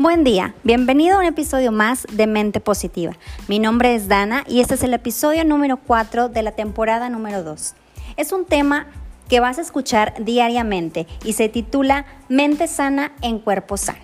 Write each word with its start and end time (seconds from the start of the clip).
Buen 0.00 0.24
día, 0.24 0.54
bienvenido 0.64 1.16
a 1.16 1.18
un 1.18 1.26
episodio 1.26 1.72
más 1.72 2.06
de 2.10 2.26
Mente 2.26 2.58
Positiva. 2.58 3.12
Mi 3.48 3.58
nombre 3.58 3.94
es 3.94 4.08
Dana 4.08 4.44
y 4.48 4.60
este 4.60 4.72
es 4.72 4.82
el 4.82 4.94
episodio 4.94 5.44
número 5.44 5.76
4 5.76 6.30
de 6.30 6.42
la 6.42 6.52
temporada 6.52 7.10
número 7.10 7.42
2. 7.42 7.74
Es 8.16 8.32
un 8.32 8.46
tema 8.46 8.86
que 9.28 9.40
vas 9.40 9.58
a 9.58 9.60
escuchar 9.60 10.14
diariamente 10.24 11.06
y 11.22 11.34
se 11.34 11.50
titula 11.50 12.06
Mente 12.30 12.66
sana 12.66 13.12
en 13.20 13.40
cuerpo 13.40 13.76
sano. 13.76 13.98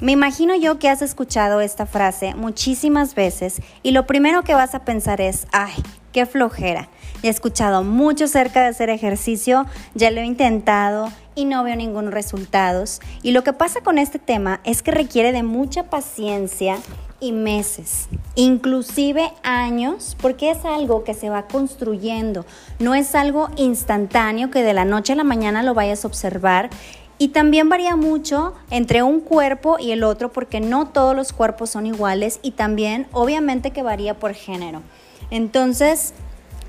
Me 0.00 0.12
imagino 0.12 0.54
yo 0.54 0.78
que 0.78 0.88
has 0.88 1.02
escuchado 1.02 1.60
esta 1.60 1.84
frase 1.84 2.36
muchísimas 2.36 3.16
veces 3.16 3.60
y 3.82 3.90
lo 3.90 4.06
primero 4.06 4.44
que 4.44 4.54
vas 4.54 4.76
a 4.76 4.84
pensar 4.84 5.20
es, 5.20 5.48
ay, 5.50 5.72
qué 6.12 6.26
flojera. 6.26 6.88
He 7.22 7.28
escuchado 7.28 7.82
mucho 7.82 8.24
acerca 8.24 8.62
de 8.62 8.68
hacer 8.68 8.90
ejercicio, 8.90 9.66
ya 9.94 10.10
lo 10.10 10.20
he 10.20 10.24
intentado 10.24 11.10
y 11.34 11.44
no 11.44 11.64
veo 11.64 11.76
ningún 11.76 12.12
resultados. 12.12 13.00
Y 13.22 13.32
lo 13.32 13.44
que 13.44 13.52
pasa 13.52 13.80
con 13.80 13.98
este 13.98 14.18
tema 14.18 14.60
es 14.64 14.82
que 14.82 14.90
requiere 14.90 15.32
de 15.32 15.42
mucha 15.42 15.84
paciencia 15.84 16.78
y 17.20 17.32
meses, 17.32 18.08
inclusive 18.34 19.30
años, 19.42 20.16
porque 20.20 20.50
es 20.50 20.64
algo 20.64 21.04
que 21.04 21.14
se 21.14 21.28
va 21.28 21.46
construyendo, 21.46 22.46
no 22.78 22.94
es 22.94 23.14
algo 23.14 23.50
instantáneo 23.56 24.50
que 24.50 24.62
de 24.62 24.72
la 24.72 24.86
noche 24.86 25.12
a 25.12 25.16
la 25.16 25.24
mañana 25.24 25.62
lo 25.62 25.74
vayas 25.74 26.04
a 26.04 26.08
observar. 26.08 26.70
Y 27.18 27.28
también 27.28 27.68
varía 27.68 27.96
mucho 27.96 28.54
entre 28.70 29.02
un 29.02 29.20
cuerpo 29.20 29.76
y 29.78 29.90
el 29.90 30.04
otro 30.04 30.32
porque 30.32 30.58
no 30.58 30.88
todos 30.88 31.14
los 31.14 31.34
cuerpos 31.34 31.68
son 31.68 31.84
iguales 31.84 32.40
y 32.42 32.52
también 32.52 33.08
obviamente 33.12 33.72
que 33.72 33.82
varía 33.82 34.14
por 34.14 34.32
género. 34.32 34.80
Entonces, 35.30 36.12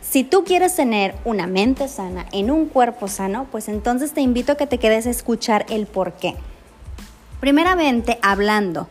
si 0.01 0.23
tú 0.23 0.43
quieres 0.43 0.75
tener 0.75 1.15
una 1.25 1.47
mente 1.47 1.88
sana 1.88 2.25
en 2.31 2.51
un 2.51 2.65
cuerpo 2.67 3.07
sano, 3.07 3.47
pues 3.51 3.70
entonces 3.70 4.13
te 4.13 4.21
invito 4.21 4.51
a 4.51 4.55
que 4.55 4.67
te 4.67 4.77
quedes 4.77 5.07
a 5.07 5.09
escuchar 5.09 5.65
el 5.70 5.87
por 5.87 6.13
qué. 6.13 6.35
Primeramente, 7.39 8.20
hablando 8.21 8.87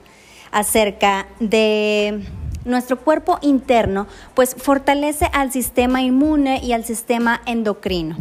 acerca 0.51 1.27
de 1.39 2.25
nuestro 2.65 2.99
cuerpo 2.99 3.39
interno, 3.43 4.07
pues 4.35 4.55
fortalece 4.57 5.27
al 5.33 5.53
sistema 5.53 6.03
inmune 6.03 6.61
y 6.63 6.73
al 6.73 6.85
sistema 6.85 7.41
endocrino. 7.47 8.17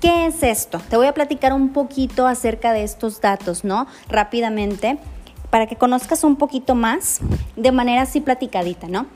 ¿Qué 0.00 0.26
es 0.26 0.42
esto? 0.42 0.80
Te 0.88 0.96
voy 0.96 1.08
a 1.08 1.14
platicar 1.14 1.52
un 1.52 1.72
poquito 1.72 2.26
acerca 2.26 2.72
de 2.72 2.84
estos 2.84 3.20
datos, 3.20 3.64
¿no? 3.64 3.86
Rápidamente, 4.08 4.98
para 5.50 5.66
que 5.66 5.76
conozcas 5.76 6.24
un 6.24 6.36
poquito 6.36 6.74
más 6.74 7.20
de 7.56 7.72
manera 7.72 8.02
así 8.02 8.20
platicadita, 8.20 8.86
¿no? 8.86 9.06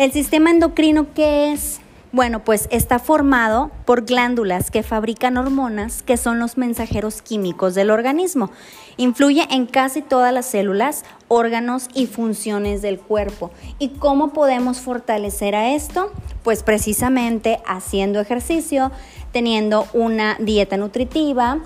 El 0.00 0.12
sistema 0.12 0.50
endocrino, 0.50 1.12
¿qué 1.12 1.52
es? 1.52 1.82
Bueno, 2.10 2.42
pues 2.42 2.68
está 2.70 2.98
formado 2.98 3.70
por 3.84 4.06
glándulas 4.06 4.70
que 4.70 4.82
fabrican 4.82 5.36
hormonas 5.36 6.02
que 6.02 6.16
son 6.16 6.38
los 6.38 6.56
mensajeros 6.56 7.20
químicos 7.20 7.74
del 7.74 7.90
organismo. 7.90 8.50
Influye 8.96 9.46
en 9.50 9.66
casi 9.66 10.00
todas 10.00 10.32
las 10.32 10.46
células, 10.46 11.04
órganos 11.28 11.88
y 11.92 12.06
funciones 12.06 12.80
del 12.80 12.98
cuerpo. 12.98 13.50
¿Y 13.78 13.90
cómo 13.90 14.32
podemos 14.32 14.80
fortalecer 14.80 15.54
a 15.54 15.74
esto? 15.74 16.10
Pues 16.44 16.62
precisamente 16.62 17.60
haciendo 17.66 18.20
ejercicio, 18.20 18.92
teniendo 19.32 19.86
una 19.92 20.38
dieta 20.40 20.78
nutritiva, 20.78 21.58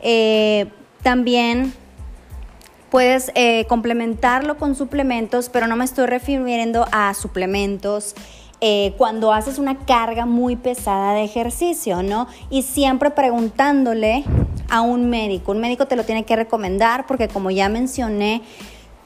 eh, 0.00 0.70
también 1.02 1.74
puedes 2.92 3.32
eh, 3.34 3.64
complementarlo 3.68 4.58
con 4.58 4.74
suplementos, 4.74 5.48
pero 5.48 5.66
no 5.66 5.76
me 5.76 5.84
estoy 5.86 6.04
refiriendo 6.04 6.84
a 6.92 7.14
suplementos 7.14 8.14
eh, 8.60 8.92
cuando 8.98 9.32
haces 9.32 9.58
una 9.58 9.78
carga 9.78 10.26
muy 10.26 10.56
pesada 10.56 11.14
de 11.14 11.24
ejercicio, 11.24 12.02
¿no? 12.02 12.28
Y 12.50 12.64
siempre 12.64 13.10
preguntándole 13.10 14.24
a 14.68 14.82
un 14.82 15.08
médico. 15.08 15.52
Un 15.52 15.60
médico 15.60 15.86
te 15.86 15.96
lo 15.96 16.04
tiene 16.04 16.24
que 16.24 16.36
recomendar 16.36 17.06
porque 17.06 17.28
como 17.28 17.50
ya 17.50 17.70
mencioné, 17.70 18.42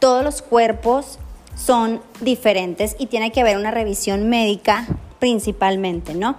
todos 0.00 0.24
los 0.24 0.42
cuerpos 0.42 1.20
son 1.54 2.00
diferentes 2.20 2.96
y 2.98 3.06
tiene 3.06 3.30
que 3.30 3.40
haber 3.40 3.56
una 3.56 3.70
revisión 3.70 4.28
médica 4.28 4.84
principalmente, 5.20 6.12
¿no? 6.16 6.34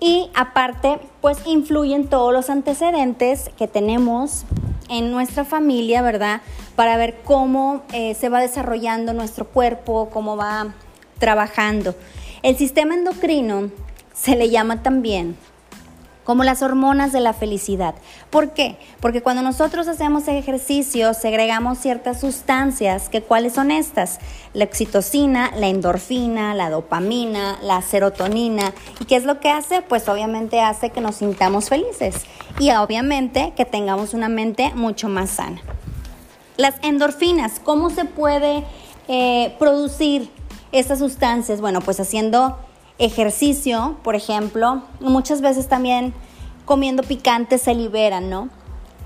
Y 0.00 0.30
aparte, 0.34 1.00
pues 1.20 1.36
influyen 1.44 2.08
todos 2.08 2.32
los 2.32 2.48
antecedentes 2.48 3.50
que 3.58 3.68
tenemos 3.68 4.46
en 4.88 5.10
nuestra 5.10 5.44
familia, 5.44 6.02
¿verdad? 6.02 6.40
Para 6.74 6.96
ver 6.96 7.18
cómo 7.24 7.82
eh, 7.92 8.14
se 8.14 8.28
va 8.28 8.40
desarrollando 8.40 9.12
nuestro 9.12 9.46
cuerpo, 9.46 10.10
cómo 10.10 10.36
va 10.36 10.74
trabajando. 11.18 11.94
El 12.42 12.56
sistema 12.56 12.94
endocrino 12.94 13.70
se 14.12 14.36
le 14.36 14.50
llama 14.50 14.82
también 14.82 15.36
como 16.26 16.42
las 16.42 16.60
hormonas 16.60 17.12
de 17.12 17.20
la 17.20 17.32
felicidad. 17.32 17.94
¿Por 18.30 18.50
qué? 18.50 18.76
Porque 19.00 19.22
cuando 19.22 19.42
nosotros 19.42 19.86
hacemos 19.86 20.26
ejercicio 20.26 21.14
segregamos 21.14 21.78
ciertas 21.78 22.20
sustancias, 22.20 23.08
que 23.08 23.22
cuáles 23.22 23.54
son 23.54 23.70
estas? 23.70 24.18
La 24.52 24.64
oxitocina, 24.64 25.52
la 25.56 25.68
endorfina, 25.68 26.52
la 26.52 26.68
dopamina, 26.68 27.58
la 27.62 27.80
serotonina. 27.80 28.72
¿Y 29.00 29.04
qué 29.04 29.14
es 29.14 29.24
lo 29.24 29.38
que 29.38 29.50
hace? 29.50 29.82
Pues 29.82 30.08
obviamente 30.08 30.60
hace 30.60 30.90
que 30.90 31.00
nos 31.00 31.16
sintamos 31.16 31.68
felices 31.68 32.26
y 32.58 32.72
obviamente 32.72 33.52
que 33.56 33.64
tengamos 33.64 34.12
una 34.12 34.28
mente 34.28 34.72
mucho 34.74 35.08
más 35.08 35.30
sana. 35.30 35.60
Las 36.56 36.74
endorfinas, 36.82 37.60
¿cómo 37.62 37.88
se 37.90 38.04
puede 38.04 38.64
eh, 39.06 39.54
producir 39.60 40.28
estas 40.72 40.98
sustancias? 40.98 41.60
Bueno, 41.60 41.80
pues 41.82 42.00
haciendo 42.00 42.58
ejercicio, 42.98 43.96
por 44.02 44.14
ejemplo, 44.14 44.82
muchas 45.00 45.40
veces 45.40 45.68
también 45.68 46.14
comiendo 46.64 47.02
picante 47.02 47.58
se 47.58 47.74
liberan, 47.74 48.30
¿no? 48.30 48.48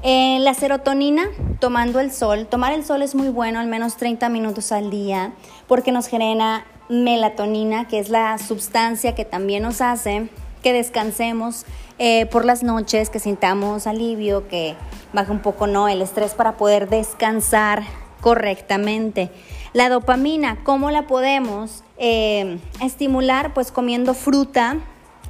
Eh, 0.03 0.39
la 0.41 0.55
serotonina, 0.55 1.29
tomando 1.59 2.01
el 2.01 2.11
sol. 2.11 2.47
Tomar 2.47 2.73
el 2.73 2.85
sol 2.85 3.03
es 3.03 3.15
muy 3.15 3.29
bueno, 3.29 3.61
al 3.61 3.67
menos 3.67 3.97
30 3.97 4.29
minutos 4.31 4.73
al 4.73 4.91
día, 4.91 5.33
porque 5.69 5.93
nos 5.93 6.07
genera 6.07 6.65
melatonina, 6.89 7.87
que 7.87 7.99
es 7.99 8.09
la 8.09 8.39
sustancia 8.39 9.15
que 9.15 9.25
también 9.25 9.63
nos 9.63 9.81
hace 9.81 10.31
que 10.63 10.73
descansemos 10.73 11.65
eh, 11.99 12.27
por 12.27 12.45
las 12.45 12.63
noches, 12.63 13.11
que 13.11 13.19
sintamos 13.19 13.87
alivio, 13.87 14.49
que 14.49 14.75
baje 15.13 15.33
un 15.33 15.41
poco 15.41 15.67
¿no? 15.67 15.89
el 15.89 16.03
estrés 16.03 16.35
para 16.35 16.57
poder 16.57 16.89
descansar 16.89 17.83
correctamente. 18.21 19.31
La 19.73 19.89
dopamina, 19.89 20.63
¿cómo 20.65 20.91
la 20.91 21.07
podemos 21.07 21.83
eh, 22.01 22.59
estimular? 22.83 23.55
Pues 23.55 23.71
comiendo 23.71 24.15
fruta, 24.15 24.79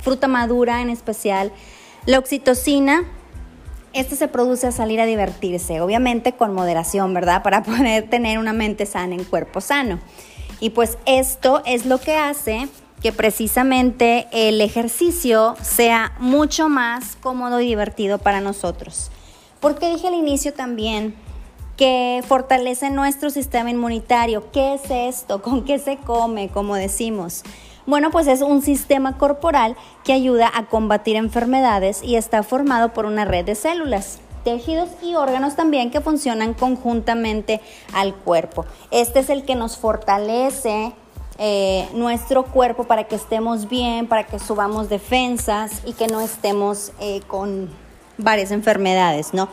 fruta 0.00 0.28
madura 0.28 0.80
en 0.80 0.88
especial. 0.88 1.52
La 2.06 2.18
oxitocina, 2.18 3.04
esta 3.92 4.16
se 4.16 4.28
produce 4.28 4.68
a 4.68 4.72
salir 4.72 5.00
a 5.00 5.06
divertirse, 5.06 5.80
obviamente 5.80 6.32
con 6.32 6.54
moderación, 6.54 7.12
¿verdad? 7.12 7.42
Para 7.42 7.62
poder 7.62 8.08
tener 8.08 8.38
una 8.38 8.54
mente 8.54 8.86
sana 8.86 9.14
en 9.14 9.24
cuerpo 9.24 9.60
sano. 9.60 9.98
Y 10.60 10.70
pues 10.70 10.96
esto 11.06 11.62
es 11.66 11.84
lo 11.84 11.98
que 11.98 12.16
hace 12.16 12.68
que 13.02 13.12
precisamente 13.12 14.28
el 14.32 14.60
ejercicio 14.60 15.56
sea 15.62 16.12
mucho 16.18 16.68
más 16.68 17.16
cómodo 17.16 17.60
y 17.60 17.66
divertido 17.66 18.18
para 18.18 18.40
nosotros. 18.40 19.10
Porque 19.58 19.90
dije 19.90 20.08
al 20.08 20.14
inicio 20.14 20.52
también 20.52 21.14
que 21.80 22.22
fortalece 22.28 22.90
nuestro 22.90 23.30
sistema 23.30 23.70
inmunitario. 23.70 24.50
¿Qué 24.52 24.74
es 24.74 24.82
esto? 24.90 25.40
¿Con 25.42 25.64
qué 25.64 25.78
se 25.78 25.96
come? 25.96 26.50
Como 26.50 26.74
decimos. 26.74 27.42
Bueno, 27.86 28.10
pues 28.10 28.26
es 28.26 28.42
un 28.42 28.60
sistema 28.60 29.16
corporal 29.16 29.76
que 30.04 30.12
ayuda 30.12 30.52
a 30.54 30.66
combatir 30.66 31.16
enfermedades 31.16 32.02
y 32.02 32.16
está 32.16 32.42
formado 32.42 32.92
por 32.92 33.06
una 33.06 33.24
red 33.24 33.46
de 33.46 33.54
células 33.54 34.18
tejidos 34.44 34.90
y 35.02 35.14
órganos 35.14 35.56
también 35.56 35.90
que 35.90 36.02
funcionan 36.02 36.52
conjuntamente 36.52 37.62
al 37.94 38.14
cuerpo. 38.14 38.66
Este 38.90 39.20
es 39.20 39.30
el 39.30 39.46
que 39.46 39.54
nos 39.54 39.78
fortalece 39.78 40.92
eh, 41.38 41.88
nuestro 41.94 42.44
cuerpo 42.44 42.84
para 42.84 43.04
que 43.04 43.16
estemos 43.16 43.70
bien, 43.70 44.06
para 44.06 44.26
que 44.26 44.38
subamos 44.38 44.90
defensas 44.90 45.80
y 45.86 45.94
que 45.94 46.08
no 46.08 46.20
estemos 46.20 46.92
eh, 47.00 47.22
con 47.26 47.70
varias 48.18 48.50
enfermedades, 48.50 49.32
¿no? 49.32 49.48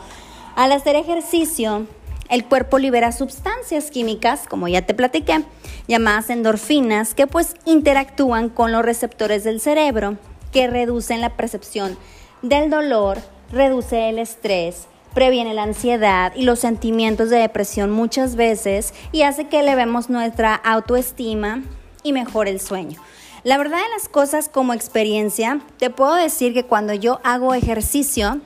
Al 0.56 0.72
hacer 0.72 0.96
ejercicio, 0.96 1.86
el 2.28 2.44
cuerpo 2.44 2.78
libera 2.78 3.12
sustancias 3.12 3.90
químicas, 3.90 4.46
como 4.48 4.68
ya 4.68 4.82
te 4.82 4.94
platiqué, 4.94 5.44
llamadas 5.86 6.30
endorfinas, 6.30 7.14
que 7.14 7.26
pues 7.26 7.54
interactúan 7.64 8.48
con 8.48 8.72
los 8.72 8.84
receptores 8.84 9.44
del 9.44 9.60
cerebro, 9.60 10.18
que 10.52 10.66
reducen 10.66 11.20
la 11.20 11.36
percepción 11.36 11.98
del 12.42 12.70
dolor, 12.70 13.18
reduce 13.50 14.08
el 14.08 14.18
estrés, 14.18 14.88
previene 15.14 15.54
la 15.54 15.62
ansiedad 15.62 16.32
y 16.36 16.42
los 16.42 16.58
sentimientos 16.58 17.30
de 17.30 17.38
depresión 17.38 17.90
muchas 17.90 18.36
veces 18.36 18.94
y 19.12 19.22
hace 19.22 19.48
que 19.48 19.60
elevemos 19.60 20.10
nuestra 20.10 20.54
autoestima 20.54 21.62
y 22.02 22.12
mejore 22.12 22.50
el 22.50 22.60
sueño. 22.60 23.00
La 23.44 23.56
verdad 23.56 23.78
de 23.78 23.88
las 23.96 24.08
cosas 24.08 24.48
como 24.48 24.74
experiencia, 24.74 25.60
te 25.78 25.90
puedo 25.90 26.14
decir 26.14 26.52
que 26.52 26.64
cuando 26.64 26.92
yo 26.92 27.20
hago 27.24 27.54
ejercicio, 27.54 28.40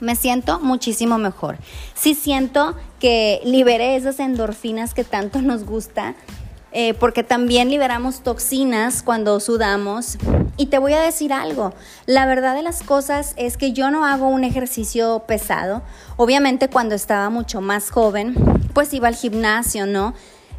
me 0.00 0.16
siento 0.16 0.60
muchísimo 0.60 1.18
mejor. 1.18 1.58
Sí 1.94 2.14
siento 2.14 2.74
que 3.00 3.40
liberé 3.44 3.96
esas 3.96 4.20
endorfinas 4.20 4.94
que 4.94 5.04
tanto 5.04 5.42
nos 5.42 5.64
gusta, 5.64 6.14
eh, 6.72 6.94
porque 6.94 7.22
también 7.22 7.70
liberamos 7.70 8.22
toxinas 8.22 9.02
cuando 9.02 9.38
sudamos. 9.40 10.18
Y 10.56 10.66
te 10.66 10.78
voy 10.78 10.92
a 10.92 11.00
decir 11.00 11.32
algo, 11.32 11.72
la 12.06 12.26
verdad 12.26 12.54
de 12.54 12.62
las 12.62 12.82
cosas 12.82 13.34
es 13.36 13.56
que 13.56 13.72
yo 13.72 13.90
no 13.90 14.04
hago 14.04 14.28
un 14.28 14.44
ejercicio 14.44 15.24
pesado. 15.26 15.82
Obviamente 16.16 16.68
cuando 16.68 16.94
estaba 16.94 17.30
mucho 17.30 17.60
más 17.60 17.90
joven, 17.90 18.34
pues 18.72 18.92
iba 18.92 19.08
al 19.08 19.14
gimnasio, 19.14 19.86
¿no? 19.86 20.14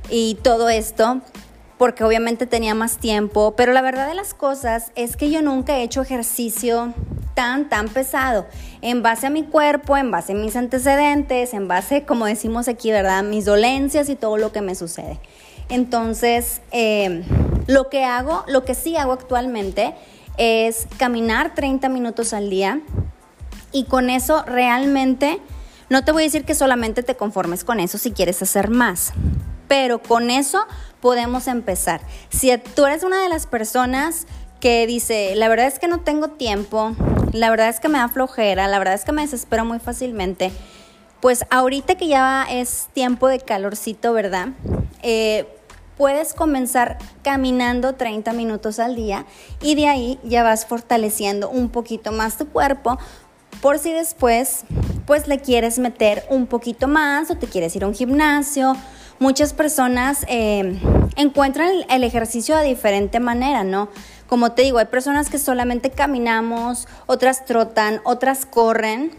Y 0.10 0.36
todo 0.42 0.70
esto, 0.70 1.22
porque 1.78 2.04
obviamente 2.04 2.46
tenía 2.46 2.74
más 2.74 2.98
tiempo, 2.98 3.56
pero 3.56 3.74
la 3.74 3.82
verdad 3.82 4.08
de 4.08 4.16
las 4.16 4.34
cosas 4.34 4.92
es 4.96 5.18
que 5.18 5.30
yo 5.30 5.42
nunca 5.42 5.78
he 5.78 5.84
hecho 5.84 6.02
ejercicio 6.02 6.94
tan, 7.34 7.68
tan 7.68 7.90
pesado, 7.90 8.46
en 8.82 9.04
base 9.04 9.28
a 9.28 9.30
mi 9.30 9.44
cuerpo, 9.44 9.98
en 9.98 10.10
base 10.10 10.32
a 10.32 10.36
mis 10.36 10.56
antecedentes, 10.56 11.54
en 11.54 11.68
base, 11.68 12.04
como 12.04 12.26
decimos 12.26 12.68
aquí, 12.68 12.92
¿verdad? 12.92 13.24
Mis 13.24 13.46
dolencias 13.46 14.10
y 14.10 14.16
todo 14.16 14.38
lo 14.38 14.52
que 14.54 14.62
me 14.62 14.74
sucede. 14.74 15.20
Entonces, 15.68 16.62
eh, 16.72 17.24
lo 17.68 17.90
que 17.90 18.06
hago, 18.06 18.46
lo 18.48 18.64
que 18.64 18.74
sí 18.74 18.96
hago 18.96 19.12
actualmente 19.12 19.94
es 20.38 20.88
caminar 20.98 21.56
30 21.56 21.90
minutos 21.90 22.34
al 22.34 22.50
día 22.50 22.82
y 23.72 23.86
con 23.86 24.10
eso 24.10 24.44
realmente, 24.44 25.40
no 25.90 26.06
te 26.06 26.12
voy 26.12 26.24
a 26.24 26.26
decir 26.26 26.46
que 26.46 26.56
solamente 26.56 27.04
te 27.04 27.16
conformes 27.16 27.64
con 27.64 27.80
eso 27.80 27.98
si 27.98 28.12
quieres 28.12 28.42
hacer 28.42 28.70
más, 28.70 29.12
pero 29.68 30.02
con 30.02 30.30
eso 30.30 30.66
podemos 31.02 31.48
empezar. 31.48 32.02
Si 32.30 32.56
tú 32.76 32.86
eres 32.86 33.04
una 33.04 33.22
de 33.22 33.30
las 33.30 33.48
personas 33.48 34.28
que 34.60 34.88
dice, 34.88 35.36
la 35.36 35.48
verdad 35.48 35.68
es 35.68 35.80
que 35.80 35.88
no 35.88 36.02
tengo 36.02 36.30
tiempo, 36.30 36.94
la 37.34 37.50
verdad 37.50 37.70
es 37.70 37.80
que 37.80 37.90
me 37.90 38.00
da 38.00 38.08
flojera, 38.08 38.68
la 38.68 38.80
verdad 38.80 38.96
es 38.96 39.06
que 39.06 39.12
me 39.12 39.22
desespero 39.22 39.66
muy 39.66 39.80
fácilmente, 39.80 40.52
pues 41.22 41.46
ahorita 41.50 41.96
que 41.96 42.08
ya 42.08 42.46
es 42.50 42.88
tiempo 42.94 43.28
de 43.28 43.40
calorcito, 43.40 44.14
¿verdad? 44.14 44.50
Eh, 45.02 45.48
puedes 45.98 46.34
comenzar 46.34 46.98
caminando 47.24 47.94
30 47.94 48.34
minutos 48.34 48.80
al 48.80 48.96
día 48.96 49.26
y 49.62 49.76
de 49.76 49.88
ahí 49.88 50.20
ya 50.24 50.44
vas 50.44 50.66
fortaleciendo 50.66 51.50
un 51.50 51.70
poquito 51.70 52.12
más 52.12 52.38
tu 52.38 52.48
cuerpo 52.50 52.98
por 53.62 53.80
si 53.80 53.94
después 53.94 54.66
pues 55.06 55.28
le 55.28 55.40
quieres 55.40 55.80
meter 55.80 56.26
un 56.30 56.48
poquito 56.48 56.88
más 56.88 57.32
o 57.32 57.36
te 57.36 57.48
quieres 57.48 57.76
ir 57.76 57.84
a 57.84 57.88
un 57.88 57.94
gimnasio. 57.94 58.76
Muchas 59.20 59.54
personas 59.54 60.26
eh, 60.28 60.78
encuentran 61.16 61.70
el, 61.90 62.04
ejercicio 62.04 62.58
de 62.58 62.66
diferente 62.66 63.22
manera, 63.22 63.64
¿no? 63.64 63.88
Como 64.28 64.52
te 64.52 64.64
digo, 64.64 64.78
hay 64.78 64.88
personas 64.88 65.30
que 65.30 65.40
solamente 65.40 65.90
caminamos, 65.90 66.88
otras 67.06 67.46
trotan, 67.46 68.02
otras 68.04 68.46
corren, 68.46 69.12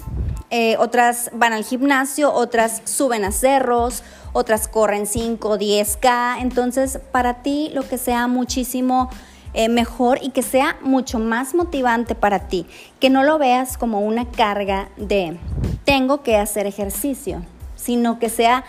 eh, 0.51 0.77
otras 0.79 1.31
van 1.33 1.55
al 1.55 1.65
gimnasio, 1.65 2.31
otras 2.33 2.83
suben 2.85 3.25
a 3.25 3.33
cerros, 3.33 4.03
otras 4.35 4.69
corren 4.69 5.07
5, 5.07 5.57
10K. 5.57 6.43
Entonces, 6.43 6.99
para 7.11 7.43
ti 7.43 7.71
lo 7.73 7.89
que 7.89 7.97
sea 7.97 8.27
muchísimo 8.27 9.09
eh, 9.55 9.71
mejor 9.71 10.19
y 10.21 10.29
que 10.29 10.43
sea 10.43 10.77
mucho 10.83 11.19
más 11.19 11.55
motivante 11.55 12.15
para 12.15 12.49
ti, 12.49 12.67
que 13.01 13.09
no 13.09 13.23
lo 13.23 13.39
veas 13.39 13.79
como 13.79 14.01
una 14.01 14.31
carga 14.31 14.91
de 14.99 15.39
tengo 15.87 16.23
que 16.23 16.37
hacer 16.37 16.67
ejercicio, 16.67 17.43
sino 17.77 18.19
que 18.19 18.29
sea 18.29 18.65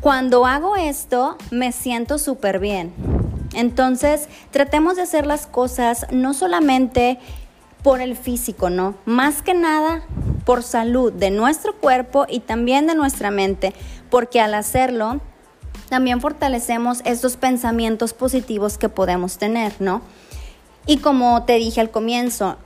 cuando 0.00 0.46
hago 0.46 0.76
esto 0.76 1.36
me 1.50 1.72
siento 1.72 2.18
súper 2.18 2.58
bien. 2.58 2.92
Entonces, 3.52 4.28
tratemos 4.50 4.96
de 4.96 5.02
hacer 5.02 5.26
las 5.26 5.46
cosas 5.46 6.06
no 6.10 6.34
solamente 6.34 7.18
por 7.82 8.00
el 8.00 8.16
físico, 8.16 8.70
¿no? 8.70 8.94
Más 9.04 9.42
que 9.42 9.54
nada 9.54 10.02
por 10.44 10.62
salud 10.62 11.12
de 11.12 11.30
nuestro 11.30 11.74
cuerpo 11.76 12.26
y 12.28 12.40
también 12.40 12.86
de 12.86 12.94
nuestra 12.94 13.30
mente, 13.30 13.74
porque 14.10 14.40
al 14.40 14.54
hacerlo 14.54 15.20
también 15.88 16.20
fortalecemos 16.20 17.00
estos 17.04 17.36
pensamientos 17.36 18.12
positivos 18.12 18.78
que 18.78 18.88
podemos 18.88 19.38
tener, 19.38 19.72
¿no? 19.80 20.02
Y 20.86 20.98
como 20.98 21.44
te 21.44 21.54
dije 21.54 21.80
al 21.80 21.90
comienzo, 21.90 22.56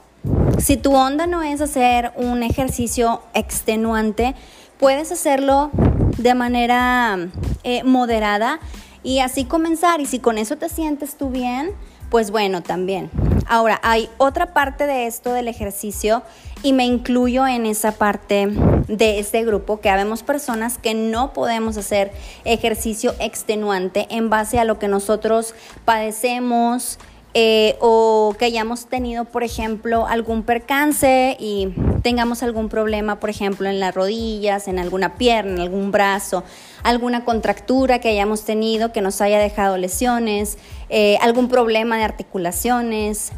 si 0.59 0.77
tu 0.77 0.95
onda 0.95 1.27
no 1.27 1.43
es 1.43 1.61
hacer 1.61 2.13
un 2.17 2.43
ejercicio 2.43 3.23
extenuante, 3.35 4.35
puedes 4.79 5.13
hacerlo 5.13 5.71
de 6.19 6.35
manera 6.35 7.19
eh, 7.63 7.83
moderada 7.85 8.61
y 9.03 9.21
así 9.21 9.45
comenzar. 9.45 10.01
Y 10.01 10.07
si 10.07 10.19
con 10.19 10.39
eso 10.39 10.57
te 10.57 10.69
sientes 10.69 11.17
tú 11.17 11.31
bien, 11.31 11.73
pues 12.11 12.31
bueno, 12.31 12.63
también. 12.63 13.11
Ahora, 13.47 13.81
hay 13.83 14.09
otra 14.19 14.55
parte 14.55 14.87
de 14.87 15.07
esto 15.07 15.33
del 15.33 15.49
ejercicio 15.49 16.23
y 16.63 16.73
me 16.73 16.87
incluyo 16.87 17.47
en 17.47 17.67
esa 17.67 17.93
parte 17.93 18.49
de 18.89 19.19
este 19.19 19.45
grupo 19.45 19.81
que 19.81 19.91
habemos 19.91 20.23
personas 20.23 20.79
que 20.79 20.95
no 20.95 21.33
podemos 21.33 21.77
hacer 21.77 22.13
ejercicio 22.45 23.15
extenuante 23.19 24.07
en 24.11 24.31
base 24.31 24.59
a 24.59 24.65
lo 24.65 24.79
que 24.79 24.89
nosotros 24.89 25.55
padecemos, 25.85 26.99
eh, 27.37 27.77
o 27.81 28.37
que 28.39 28.45
hayamos 28.45 28.87
tenido, 28.87 29.25
por 29.25 29.43
ejemplo, 29.43 30.07
algún 30.07 30.45
percance 30.45 31.37
y 31.41 31.75
tengamos 32.05 32.45
algún 32.45 32.69
problema, 32.69 33.19
por 33.19 33.31
ejemplo, 33.31 33.69
en 33.69 33.81
las 33.81 33.95
rodillas, 33.95 34.69
en 34.69 34.79
alguna 34.79 35.15
pierna, 35.15 35.55
en 35.55 35.61
algún 35.61 35.91
brazo, 35.91 36.45
alguna 36.85 37.25
contractura 37.25 37.99
que 37.99 38.11
hayamos 38.11 38.45
tenido 38.45 38.93
que 38.93 39.01
nos 39.01 39.21
haya 39.21 39.41
dejado 39.41 39.79
lesiones, 39.79 40.59
eh, 40.91 41.17
algún 41.23 41.49
problema 41.49 41.97
de 41.97 42.05
articulaciones, 42.05 43.33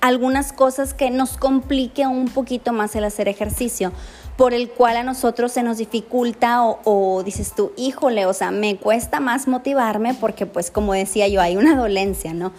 algunas 0.00 0.52
cosas 0.52 0.94
que 0.94 1.10
nos 1.10 1.36
complique 1.36 2.06
un 2.06 2.28
poquito 2.28 2.72
más 2.72 2.94
el 2.94 3.04
hacer 3.04 3.28
ejercicio 3.28 3.92
por 4.36 4.54
el 4.54 4.70
cual 4.70 4.96
a 4.96 5.02
nosotros 5.02 5.52
se 5.52 5.62
nos 5.62 5.78
dificulta 5.78 6.64
o, 6.64 6.80
o, 6.84 7.22
dices 7.24 7.52
tú, 7.54 7.72
híjole, 7.76 8.24
o 8.26 8.32
sea, 8.32 8.52
me 8.52 8.76
cuesta 8.76 9.20
más 9.20 9.48
motivarme 9.48 10.14
porque 10.14 10.46
pues 10.46 10.70
como 10.70 10.92
decía 10.92 11.28
yo, 11.28 11.40
hay 11.40 11.56
una 11.56 11.76
dolencia, 11.76 12.34
¿no? 12.34 12.52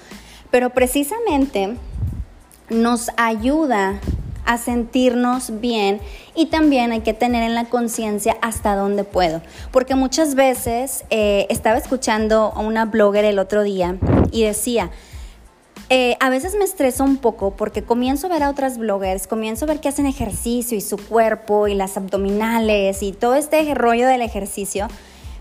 pero 0.55 0.69
precisamente 0.69 1.75
nos 2.69 3.11
ayuda 3.17 3.99
a 4.45 4.57
sentirnos 4.57 5.59
bien 5.59 5.99
y 6.35 6.47
también 6.47 6.91
hay 6.91 7.01
que 7.01 7.13
tener 7.13 7.43
en 7.43 7.55
la 7.55 7.65
conciencia 7.65 8.37
hasta 8.41 8.75
dónde 8.75 9.03
puedo. 9.03 9.41
Porque 9.71 9.95
muchas 9.95 10.35
veces 10.35 11.05
eh, 11.09 11.47
estaba 11.49 11.77
escuchando 11.77 12.53
a 12.55 12.59
una 12.59 12.85
blogger 12.85 13.25
el 13.25 13.39
otro 13.39 13.63
día 13.63 13.97
y 14.31 14.43
decía, 14.43 14.91
eh, 15.89 16.17
a 16.19 16.29
veces 16.29 16.55
me 16.55 16.65
estreso 16.65 17.03
un 17.03 17.17
poco 17.17 17.51
porque 17.51 17.83
comienzo 17.83 18.25
a 18.25 18.29
ver 18.31 18.43
a 18.43 18.49
otras 18.49 18.79
bloggers, 18.79 19.27
comienzo 19.27 19.65
a 19.65 19.67
ver 19.67 19.79
que 19.81 19.89
hacen 19.89 20.07
ejercicio 20.07 20.75
y 20.75 20.81
su 20.81 20.97
cuerpo 20.97 21.67
y 21.67 21.75
las 21.75 21.95
abdominales 21.95 23.03
y 23.03 23.11
todo 23.11 23.35
este 23.35 23.71
rollo 23.75 24.07
del 24.07 24.23
ejercicio 24.23 24.87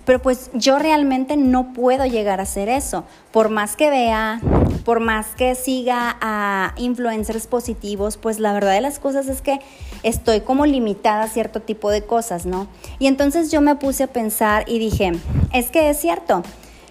pero 0.04 0.20
pues 0.20 0.50
yo 0.54 0.78
realmente 0.78 1.36
no 1.36 1.72
puedo 1.72 2.04
llegar 2.04 2.40
a 2.40 2.44
hacer 2.44 2.68
eso. 2.68 3.04
Por 3.32 3.48
más 3.48 3.76
que 3.76 3.90
vea, 3.90 4.40
por 4.84 5.00
más 5.00 5.28
que 5.36 5.54
siga 5.54 6.16
a 6.20 6.74
influencers 6.76 7.46
positivos, 7.46 8.16
pues 8.16 8.38
la 8.38 8.52
verdad 8.52 8.72
de 8.72 8.80
las 8.80 8.98
cosas 8.98 9.28
es 9.28 9.40
que 9.40 9.60
estoy 10.02 10.40
como 10.40 10.66
limitada 10.66 11.24
a 11.24 11.28
cierto 11.28 11.60
tipo 11.60 11.90
de 11.90 12.02
cosas, 12.02 12.44
¿no? 12.46 12.68
Y 12.98 13.06
entonces 13.06 13.50
yo 13.50 13.60
me 13.60 13.76
puse 13.76 14.04
a 14.04 14.06
pensar 14.08 14.64
y 14.66 14.78
dije, 14.78 15.12
es 15.52 15.70
que 15.70 15.90
es 15.90 15.98
cierto. 15.98 16.42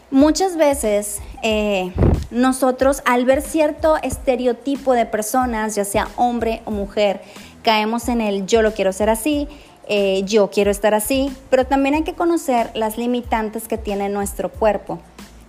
Muchas 0.09 0.57
veces 0.57 1.21
eh, 1.41 1.91
nosotros 2.29 3.01
al 3.05 3.25
ver 3.25 3.41
cierto 3.41 3.97
estereotipo 4.01 4.93
de 4.93 5.05
personas, 5.05 5.75
ya 5.75 5.85
sea 5.85 6.07
hombre 6.15 6.61
o 6.65 6.71
mujer, 6.71 7.21
caemos 7.63 8.09
en 8.09 8.21
el 8.21 8.45
yo 8.45 8.61
lo 8.61 8.73
quiero 8.73 8.93
ser 8.93 9.09
así, 9.09 9.47
eh, 9.87 10.23
yo 10.25 10.49
quiero 10.49 10.71
estar 10.71 10.93
así, 10.93 11.31
pero 11.49 11.65
también 11.65 11.95
hay 11.95 12.03
que 12.03 12.13
conocer 12.13 12.71
las 12.73 12.97
limitantes 12.97 13.67
que 13.67 13.77
tiene 13.77 14.09
nuestro 14.09 14.49
cuerpo, 14.49 14.99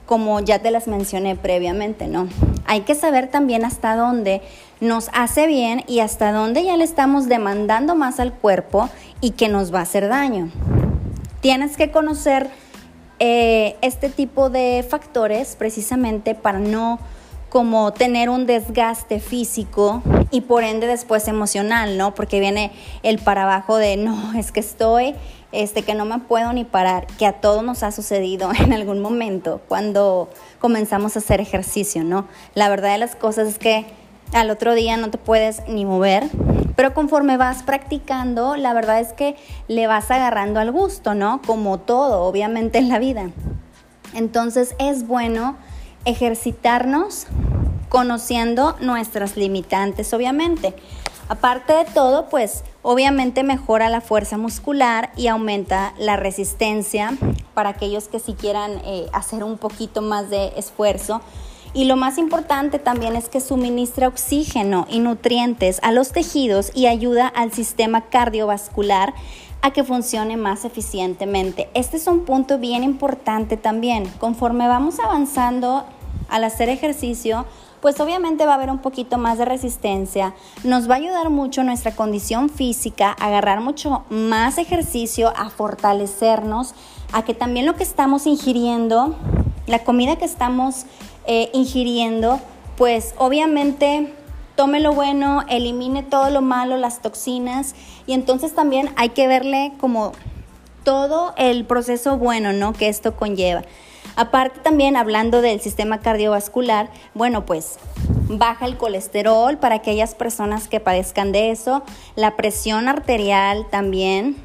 como 0.07 0.41
ya 0.41 0.59
te 0.59 0.71
las 0.71 0.89
mencioné 0.89 1.37
previamente, 1.37 2.09
¿no? 2.09 2.29
Hay 2.67 2.81
que 2.81 2.95
saber 2.95 3.31
también 3.31 3.65
hasta 3.65 3.95
dónde 3.97 4.43
nos 4.81 5.09
hace 5.13 5.47
bien 5.47 5.85
y 5.87 6.01
hasta 6.01 6.33
dónde 6.33 6.65
ya 6.65 6.77
le 6.77 6.85
estamos 6.85 7.29
demandando 7.29 7.95
más 7.95 8.19
al 8.19 8.33
cuerpo 8.33 8.91
y 9.21 9.31
que 9.31 9.49
nos 9.49 9.73
va 9.73 9.81
a 9.81 9.83
hacer 9.83 10.09
daño. 10.09 10.51
Tienes 11.41 11.77
que 11.77 11.91
conocer 11.91 12.51
eh, 13.21 13.77
este 13.83 14.09
tipo 14.09 14.51
de 14.51 14.85
factores 14.89 15.55
precisamente 15.57 16.35
para 16.35 16.59
no 16.59 16.99
como 17.55 17.93
tener 17.93 18.31
un 18.31 18.47
desgaste 18.47 19.21
físico 19.21 20.03
y 20.33 20.41
por 20.41 20.65
ende 20.65 20.89
después 20.89 21.29
emocional, 21.29 21.97
¿no? 21.97 22.13
Porque 22.13 22.41
viene 22.41 22.73
el 23.05 23.21
para 23.21 23.45
abajo 23.45 23.77
de, 23.77 23.97
no, 23.97 24.33
es 24.37 24.51
que 24.51 24.59
estoy, 24.59 25.15
este, 25.53 25.83
que 25.83 25.95
no 25.95 26.05
me 26.05 26.19
puedo 26.19 26.53
ni 26.53 26.65
parar, 26.65 27.07
que 27.17 27.27
a 27.27 27.35
todos 27.35 27.63
nos 27.63 27.85
ha 27.85 27.93
sucedido 27.93 28.51
en 28.59 28.73
algún 28.73 29.01
momento 29.01 29.61
cuando 29.69 30.29
comenzamos 30.59 31.15
a 31.15 31.21
hacer 31.21 31.41
ejercicio, 31.41 32.03
¿no? 32.03 32.27
La 32.55 32.69
verdad 32.69 32.91
de 32.91 32.99
las 32.99 33.15
cosas 33.15 33.47
es 33.47 33.61
que 33.61 33.87
al 34.33 34.51
otro 34.51 34.75
día 34.75 34.97
no 34.97 35.11
te 35.11 35.19
puedes 35.19 35.63
ni 35.69 35.85
mover, 35.85 36.25
pero 36.75 36.93
conforme 36.93 37.37
vas 37.37 37.63
practicando, 37.63 38.57
la 38.57 38.75
verdad 38.75 38.99
es 38.99 39.13
que 39.13 39.37
le 39.69 39.87
vas 39.87 40.11
agarrando 40.11 40.59
al 40.59 40.73
gusto, 40.73 41.15
¿no? 41.15 41.41
Como 41.47 41.79
todo, 41.79 42.23
obviamente, 42.23 42.79
en 42.79 42.89
la 42.89 42.99
vida. 42.99 43.31
Entonces 44.13 44.75
es 44.81 45.07
bueno 45.07 45.57
ejercitarnos 46.05 47.27
conociendo 47.89 48.77
nuestras 48.81 49.37
limitantes, 49.37 50.13
obviamente. 50.13 50.75
Aparte 51.29 51.73
de 51.73 51.85
todo, 51.87 52.29
pues 52.29 52.65
obviamente 52.83 53.45
mejora 53.45 53.89
la 53.89 54.03
fuerza 54.03 54.37
muscular 54.37 55.11
y 55.17 55.29
aumenta 55.29 55.95
la 55.99 56.17
resistencia 56.17 57.17
para 57.55 57.71
aquellos 57.71 58.09
que 58.09 58.21
si 58.21 58.35
quieran 58.35 58.73
eh, 58.85 59.07
hacer 59.13 59.43
un 59.43 59.57
poquito 59.57 60.03
más 60.03 60.29
de 60.29 60.53
esfuerzo. 60.57 61.23
Y 61.73 61.87
lo 61.87 61.97
más 61.97 62.19
importante 62.19 62.79
también 62.79 63.17
es 63.17 63.29
que 63.29 63.41
suministra 63.41 64.07
oxígeno 64.07 64.87
y 64.89 65.01
nutrientes 65.01 65.81
a 65.83 65.93
los 65.93 66.13
tejidos 66.13 66.71
y 66.75 66.87
ayuda 66.87 67.27
al 67.27 67.53
sistema 67.53 68.03
cardiovascular 68.03 69.15
a 69.65 69.71
que 69.71 69.83
funcione 69.83 70.37
más 70.37 70.67
eficientemente. 70.67 71.71
Este 71.73 71.97
es 71.97 72.07
un 72.07 72.27
punto 72.27 72.59
bien 72.59 72.85
importante 72.85 73.57
también. 73.57 74.07
Conforme 74.21 74.69
vamos 74.69 75.01
avanzando 75.01 75.87
al 76.29 76.45
hacer 76.45 76.69
ejercicio, 76.69 77.47
pues 77.81 77.99
obviamente 77.99 78.45
va 78.45 78.53
a 78.53 78.55
haber 78.57 78.69
un 78.69 78.81
poquito 78.81 79.17
más 79.17 79.39
de 79.39 79.47
resistencia. 79.47 80.35
Nos 80.65 80.87
va 80.87 80.97
a 80.97 80.99
ayudar 80.99 81.31
mucho 81.31 81.65
nuestra 81.65 81.97
condición 81.97 82.51
física, 82.51 83.17
a 83.19 83.29
agarrar 83.29 83.63
mucho 83.63 84.05
más 84.11 84.59
ejercicio, 84.59 85.33
a 85.35 85.49
fortalecernos, 85.49 86.75
a 87.15 87.25
que 87.25 87.33
también 87.33 87.65
lo 87.65 87.75
que 87.75 87.85
estamos 87.85 88.27
ingiriendo, 88.27 89.17
la 89.67 89.79
comida 89.79 90.17
que 90.17 90.27
estamos 90.27 90.85
eh, 91.27 91.49
ingiriendo, 91.55 92.39
pues 92.77 93.15
obviamente 93.17 94.13
tome 94.57 94.81
lo 94.81 94.93
bueno, 94.93 95.43
elimine 95.49 96.03
todo 96.03 96.31
lo 96.31 96.43
malo, 96.43 96.77
las 96.77 97.01
toxinas 97.03 97.75
y 98.07 98.13
entonces 98.13 98.55
también 98.55 98.91
hay 98.97 99.11
que 99.11 99.27
verle 99.27 99.73
como 99.81 100.13
todo 100.85 101.35
el 101.37 101.65
proceso 101.65 102.19
bueno, 102.19 102.53
¿no? 102.53 102.73
Que 102.73 102.89
esto 102.89 103.17
conlleva. 103.17 103.63
Aparte 104.17 104.61
también 104.61 104.97
hablando 104.97 105.41
del 105.41 105.61
sistema 105.61 105.99
cardiovascular, 105.99 106.89
bueno, 107.15 107.45
pues 107.47 107.79
baja 108.29 108.67
el 108.67 108.77
colesterol 108.77 109.59
para 109.59 109.77
aquellas 109.77 110.15
personas 110.15 110.69
que 110.69 110.79
padezcan 110.79 111.33
de 111.33 111.51
eso, 111.51 111.83
la 112.15 112.37
presión 112.37 112.87
arterial 112.89 113.67
también. 113.71 114.37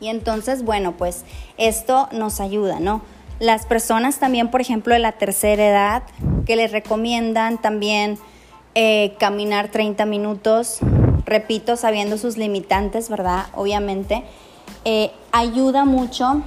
Y 0.00 0.08
entonces, 0.08 0.64
bueno, 0.64 0.92
pues 0.96 1.24
esto 1.56 2.08
nos 2.12 2.40
ayuda, 2.40 2.78
¿no? 2.78 3.00
Las 3.40 3.66
personas 3.66 4.18
también, 4.18 4.50
por 4.50 4.60
ejemplo, 4.60 4.92
de 4.92 5.00
la 5.00 5.12
tercera 5.12 5.66
edad, 5.66 6.02
que 6.44 6.56
les 6.56 6.70
recomiendan 6.70 7.58
también 7.58 8.18
eh, 8.80 9.16
caminar 9.18 9.72
30 9.72 10.06
minutos, 10.06 10.78
repito, 11.24 11.74
sabiendo 11.74 12.16
sus 12.16 12.36
limitantes, 12.36 13.08
¿verdad? 13.08 13.46
Obviamente, 13.56 14.22
eh, 14.84 15.10
ayuda 15.32 15.84
mucho 15.84 16.42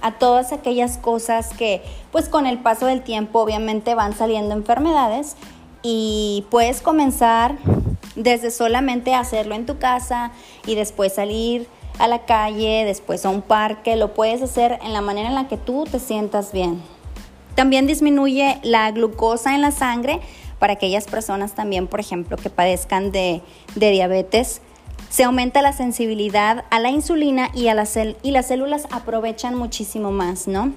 a 0.00 0.18
todas 0.18 0.52
aquellas 0.52 0.98
cosas 0.98 1.50
que, 1.56 1.80
pues 2.10 2.28
con 2.28 2.48
el 2.48 2.58
paso 2.58 2.86
del 2.86 3.02
tiempo, 3.02 3.38
obviamente 3.38 3.94
van 3.94 4.16
saliendo 4.16 4.52
enfermedades 4.52 5.36
y 5.80 6.44
puedes 6.50 6.82
comenzar 6.82 7.56
desde 8.16 8.50
solamente 8.50 9.14
hacerlo 9.14 9.54
en 9.54 9.64
tu 9.64 9.78
casa 9.78 10.32
y 10.66 10.74
después 10.74 11.14
salir 11.14 11.68
a 12.00 12.08
la 12.08 12.24
calle, 12.24 12.84
después 12.84 13.24
a 13.24 13.28
un 13.28 13.42
parque, 13.42 13.94
lo 13.94 14.12
puedes 14.12 14.42
hacer 14.42 14.80
en 14.82 14.92
la 14.92 15.02
manera 15.02 15.28
en 15.28 15.36
la 15.36 15.46
que 15.46 15.56
tú 15.56 15.84
te 15.88 16.00
sientas 16.00 16.50
bien. 16.50 16.82
También 17.54 17.86
disminuye 17.86 18.58
la 18.64 18.90
glucosa 18.90 19.54
en 19.54 19.60
la 19.60 19.70
sangre, 19.70 20.20
para 20.60 20.74
aquellas 20.74 21.06
personas 21.06 21.54
también, 21.54 21.88
por 21.88 21.98
ejemplo, 21.98 22.36
que 22.36 22.50
padezcan 22.50 23.10
de, 23.10 23.42
diabetes. 23.74 24.60
Se 25.08 25.24
aumenta 25.24 25.62
la 25.62 25.72
sensibilidad 25.72 26.64
a 26.70 26.78
la 26.78 26.90
insulina 26.90 27.50
y, 27.52 27.66
a 27.66 27.74
las 27.74 27.98
y 28.22 28.30
las 28.30 28.46
células 28.46 28.86
aprovechan 28.92 29.56
muchísimo 29.56 30.12
más, 30.12 30.46
¿no? 30.46 30.72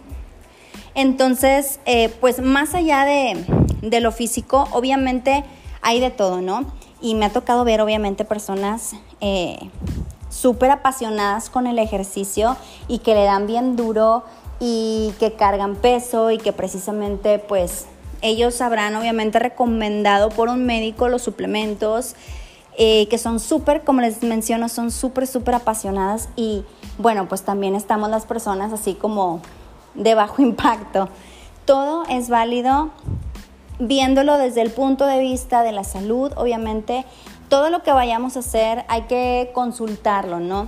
Entonces, 0.96 1.80
eh, 1.86 2.10
pues 2.22 2.42
más 2.42 2.74
allá 2.74 3.04
de, 3.04 4.00
lo 4.00 4.12
físico, 4.12 4.68
obviamente 4.72 5.44
hay 5.82 6.00
de 6.00 6.10
todo, 6.10 6.42
¿no? 6.42 6.66
Y 7.02 7.16
me 7.16 7.26
ha 7.26 7.30
tocado 7.30 7.66
ver, 7.66 7.82
obviamente, 7.82 8.24
personas 8.24 8.96
eh, 9.20 9.60
súper 10.30 10.72
apasionadas 10.72 11.50
con 11.50 11.68
el 11.68 11.78
ejercicio 11.78 12.56
y 12.88 13.00
que 13.00 13.16
le 13.16 13.26
dan 13.26 13.48
bien 13.48 13.76
duro 13.76 14.24
y 14.60 15.14
que 15.20 15.34
cargan 15.34 15.76
peso 15.76 16.32
y 16.32 16.38
que 16.38 16.54
precisamente, 16.54 17.38
pues, 17.38 17.88
ellos 18.24 18.60
habrán 18.62 18.96
obviamente 18.96 19.38
recomendado 19.38 20.30
por 20.30 20.50
un 20.50 20.66
médico 20.66 21.10
los 21.10 21.22
suplementos, 21.22 22.16
eh, 22.78 23.08
que 23.10 23.20
son 23.20 23.40
súper, 23.40 23.84
como 23.84 24.02
les 24.02 24.24
menciono, 24.24 24.70
son 24.70 24.90
súper, 24.90 25.28
súper 25.28 25.56
apasionadas 25.56 26.30
y 26.36 26.64
bueno, 26.98 27.28
pues 27.28 27.44
también 27.44 27.76
estamos 27.76 28.10
las 28.10 28.26
personas 28.26 28.74
así 28.74 28.96
como 28.96 29.42
de 29.94 30.16
bajo 30.16 30.42
impacto. 30.42 31.10
Todo 31.66 32.04
es 32.10 32.30
válido 32.30 32.90
viéndolo 33.78 34.38
desde 34.38 34.62
el 34.62 34.72
punto 34.72 35.06
de 35.06 35.20
vista 35.20 35.62
de 35.62 35.72
la 35.72 35.84
salud, 35.84 36.32
obviamente, 36.36 37.06
todo 37.50 37.70
lo 37.70 37.84
que 37.84 37.92
vayamos 37.92 38.38
a 38.38 38.40
hacer 38.40 38.86
hay 38.88 39.04
que 39.04 39.52
consultarlo, 39.54 40.40
¿no? 40.40 40.68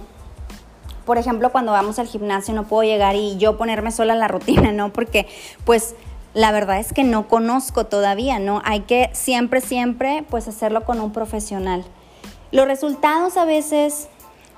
Por 1.05 1.17
ejemplo, 1.17 1.51
cuando 1.51 1.71
vamos 1.71 1.99
al 1.99 2.07
gimnasio 2.07 2.53
no 2.53 2.63
puedo 2.63 2.83
llegar 2.83 3.15
y 3.15 3.37
yo 3.37 3.57
ponerme 3.57 3.91
sola 3.91 4.15
la 4.15 4.27
rutina, 4.27 4.71
¿no? 4.71 4.91
Porque 4.91 5.27
pues 5.63 5.95
la 6.35 6.51
verdad 6.51 6.79
es 6.79 6.91
que 6.91 7.05
no 7.05 7.29
conozco 7.29 7.85
todavía, 7.85 8.39
¿no? 8.39 8.61
Hay 8.65 8.81
que 8.81 9.09
siempre, 9.13 9.61
siempre, 9.61 10.25
pues 10.29 10.49
hacerlo 10.49 10.83
con 10.83 10.99
un 10.99 11.13
profesional. 11.13 11.85
Los 12.51 12.67
resultados 12.67 13.37
a 13.37 13.45
veces, 13.45 14.09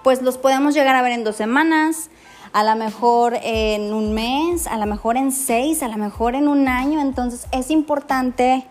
pues 0.03 0.23
los 0.23 0.39
podemos 0.39 0.73
llegar 0.73 0.95
a 0.95 1.03
ver 1.03 1.11
en 1.11 1.23
dos 1.23 1.35
semanas, 1.35 2.09
a 2.51 2.63
lo 2.63 2.75
mejor 2.75 3.37
en 3.43 3.93
un 3.93 4.13
mes, 4.13 4.65
a 4.65 4.77
lo 4.77 4.87
mejor 4.87 5.17
en 5.17 5.31
seis, 5.31 5.83
a 5.83 5.87
lo 5.87 5.97
mejor 5.97 6.33
en 6.33 6.47
un 6.47 6.67
año. 6.67 6.99
Entonces 6.99 7.45
es 7.51 7.69
importante 7.69 8.65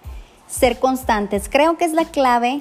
ser 0.48 0.80
constantes. 0.80 1.48
Creo 1.48 1.78
que 1.78 1.84
es 1.84 1.92
la 1.92 2.06
clave 2.06 2.60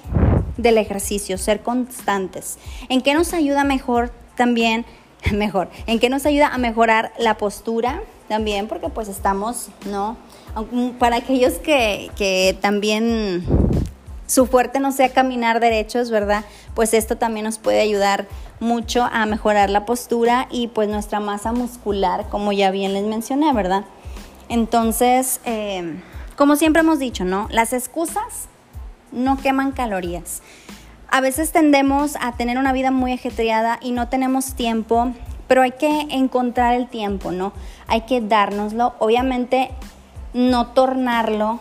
del 0.58 0.78
ejercicio, 0.78 1.40
ser 1.40 1.64
constantes. 1.64 2.60
¿En 2.90 3.02
qué 3.02 3.16
nos 3.16 3.34
ayuda 3.34 3.64
mejor 3.64 4.14
también? 4.36 4.86
Mejor. 5.34 5.70
¿En 5.88 6.00
qué 6.00 6.10
nos 6.10 6.26
ayuda 6.26 6.48
a 6.48 6.58
mejorar 6.58 7.12
la 7.18 7.38
postura? 7.38 8.02
También 8.28 8.68
porque 8.68 8.90
pues 8.90 9.08
estamos, 9.08 9.70
¿no? 9.86 10.18
para 11.00 11.18
aquellos 11.18 11.54
que, 11.56 12.58
también 12.62 13.44
su 14.26 14.48
fuerte 14.48 14.80
no 14.80 14.92
sea 14.92 15.10
caminar 15.10 15.60
derechos, 15.60 16.10
¿verdad? 16.10 16.46
Pues 16.74 16.94
esto 16.94 17.18
también 17.18 17.46
nos 17.46 17.60
puede 17.60 17.82
ayudar 17.82 18.26
mucho 18.60 19.04
a 19.04 19.26
mejorar 19.26 19.70
la 19.70 19.86
postura 19.86 20.48
y 20.50 20.68
pues 20.68 20.88
nuestra 20.88 21.20
masa 21.20 21.52
muscular, 21.52 22.28
como 22.30 22.54
ya 22.54 22.72
bien 22.72 22.94
les 22.94 23.04
mencioné, 23.04 23.52
¿verdad? 23.54 23.84
Entonces, 24.48 25.42
eh, 25.44 26.00
como 26.38 26.56
siempre 26.56 26.80
hemos 26.80 27.00
dicho, 27.00 27.26
¿no? 27.26 27.48
Las 27.52 27.74
excusas 27.74 28.48
no 29.12 29.38
queman 29.38 29.74
calorías. 29.74 30.42
A 31.10 31.22
veces 31.22 31.52
tendemos 31.52 32.16
a 32.20 32.34
tener 32.34 32.58
una 32.58 32.74
vida 32.74 32.92
muy 32.92 33.14
ajetreada 33.14 33.80
y 33.82 33.92
no 33.92 34.08
tenemos 34.08 34.54
tiempo, 34.54 35.12
pero 35.48 35.62
hay 35.62 35.72
que 35.72 36.08
encontrar 36.10 36.74
el 36.74 36.88
tiempo, 36.88 37.32
¿no? 37.32 37.54
Hay 37.88 38.02
que 38.02 38.22
dárnoslo. 38.22 38.96
Obviamente 39.00 39.72
no 40.34 40.68
tornarlo 40.68 41.60